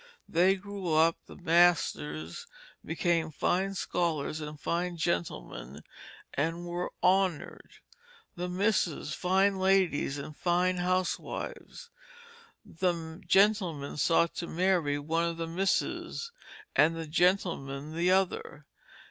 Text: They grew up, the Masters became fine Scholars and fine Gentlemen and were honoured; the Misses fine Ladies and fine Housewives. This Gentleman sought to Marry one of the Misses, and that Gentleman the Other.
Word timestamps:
They 0.27 0.55
grew 0.55 0.91
up, 0.95 1.19
the 1.27 1.35
Masters 1.35 2.47
became 2.83 3.29
fine 3.29 3.75
Scholars 3.75 4.41
and 4.41 4.59
fine 4.59 4.97
Gentlemen 4.97 5.83
and 6.33 6.65
were 6.65 6.91
honoured; 7.03 7.69
the 8.35 8.49
Misses 8.49 9.13
fine 9.13 9.57
Ladies 9.59 10.17
and 10.17 10.35
fine 10.35 10.77
Housewives. 10.77 11.91
This 12.65 13.19
Gentleman 13.27 13.95
sought 13.95 14.33
to 14.37 14.47
Marry 14.47 14.97
one 14.97 15.25
of 15.25 15.37
the 15.37 15.45
Misses, 15.45 16.31
and 16.75 16.95
that 16.95 17.11
Gentleman 17.11 17.95
the 17.95 18.09
Other. 18.09 18.65